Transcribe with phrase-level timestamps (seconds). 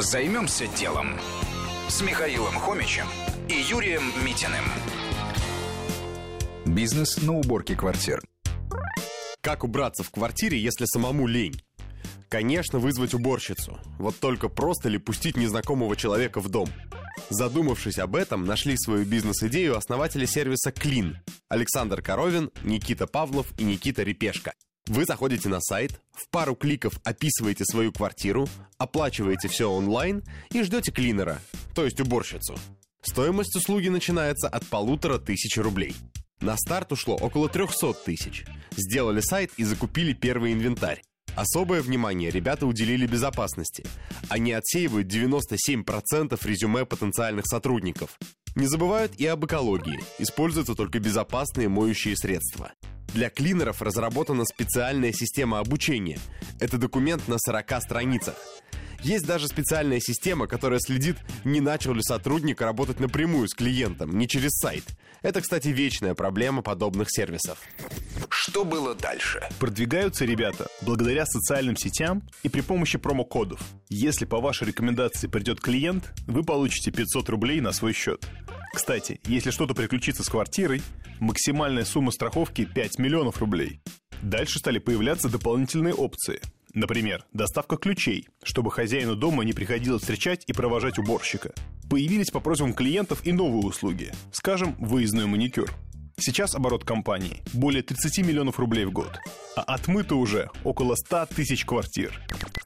[0.00, 1.20] Займемся делом
[1.88, 3.04] с Михаилом Хомичем
[3.50, 4.64] и Юрием Митиным.
[6.64, 8.22] Бизнес на уборке квартир.
[9.42, 11.62] Как убраться в квартире, если самому лень?
[12.30, 13.78] Конечно, вызвать уборщицу.
[13.98, 16.70] Вот только просто ли пустить незнакомого человека в дом?
[17.28, 21.16] Задумавшись об этом, нашли свою бизнес-идею основатели сервиса Clean.
[21.50, 24.54] Александр Коровин, Никита Павлов и Никита Репешка.
[24.90, 30.90] Вы заходите на сайт, в пару кликов описываете свою квартиру, оплачиваете все онлайн и ждете
[30.90, 31.38] клинера,
[31.76, 32.56] то есть уборщицу.
[33.00, 35.94] Стоимость услуги начинается от полутора тысяч рублей.
[36.40, 38.44] На старт ушло около 300 тысяч.
[38.76, 41.04] Сделали сайт и закупили первый инвентарь.
[41.36, 43.84] Особое внимание ребята уделили безопасности.
[44.28, 48.18] Они отсеивают 97% резюме потенциальных сотрудников.
[48.56, 50.00] Не забывают и об экологии.
[50.18, 52.72] Используются только безопасные моющие средства.
[53.14, 56.18] Для клинеров разработана специальная система обучения.
[56.60, 58.34] Это документ на 40 страницах.
[59.02, 64.28] Есть даже специальная система, которая следит, не начал ли сотрудник работать напрямую с клиентом, не
[64.28, 64.84] через сайт.
[65.22, 67.58] Это, кстати, вечная проблема подобных сервисов.
[68.28, 69.42] Что было дальше?
[69.58, 73.60] Продвигаются ребята благодаря социальным сетям и при помощи промокодов.
[73.88, 78.28] Если по вашей рекомендации придет клиент, вы получите 500 рублей на свой счет.
[78.72, 80.80] Кстати, если что-то приключится с квартирой,
[81.20, 83.80] максимальная сумма страховки 5 миллионов рублей.
[84.22, 86.40] Дальше стали появляться дополнительные опции.
[86.74, 91.52] Например, доставка ключей, чтобы хозяину дома не приходилось встречать и провожать уборщика.
[91.88, 95.70] Появились по просьбам клиентов и новые услуги, скажем, выездной маникюр.
[96.16, 99.18] Сейчас оборот компании более 30 миллионов рублей в год,
[99.56, 102.20] а отмыто уже около 100 тысяч квартир.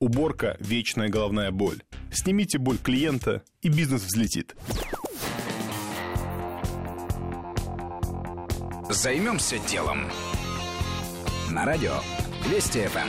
[0.00, 1.82] Уборка– вечная головная боль.
[2.12, 4.54] Снимите боль клиента, и бизнес взлетит.
[8.90, 10.10] Займемся делом.
[11.50, 11.92] На радио
[12.46, 13.08] Вести ФМ.